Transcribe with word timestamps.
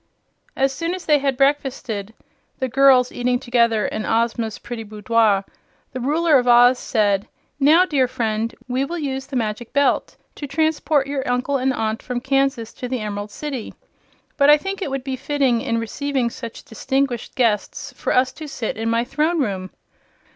As 0.55 0.73
soon 0.73 0.95
as 0.95 1.05
they 1.05 1.19
had 1.19 1.37
breakfasted 1.37 2.15
the 2.57 2.67
girls 2.67 3.11
eating 3.11 3.37
together 3.37 3.85
in 3.85 4.03
Ozma's 4.03 4.57
pretty 4.57 4.81
boudoir 4.81 5.45
the 5.93 5.99
Ruler 5.99 6.39
of 6.39 6.47
Oz 6.47 6.79
said: 6.79 7.27
"Now, 7.59 7.85
dear 7.85 8.07
friend, 8.07 8.55
we 8.67 8.83
will 8.83 8.97
use 8.97 9.27
the 9.27 9.35
Magic 9.35 9.73
Belt 9.73 10.17
to 10.33 10.47
transport 10.47 11.05
your 11.05 11.29
uncle 11.29 11.57
and 11.57 11.71
aunt 11.71 12.01
from 12.01 12.19
Kansas 12.19 12.73
to 12.73 12.87
the 12.87 12.99
Emerald 12.99 13.29
City. 13.29 13.75
But 14.37 14.49
I 14.49 14.57
think 14.57 14.81
it 14.81 14.89
would 14.89 15.03
be 15.03 15.15
fitting, 15.15 15.61
in 15.61 15.77
receiving 15.77 16.31
such 16.31 16.63
distinguished 16.63 17.35
guests, 17.35 17.93
for 17.93 18.11
us 18.11 18.31
to 18.33 18.47
sit 18.47 18.77
in 18.77 18.89
my 18.89 19.03
Throne 19.03 19.39
Room." 19.39 19.69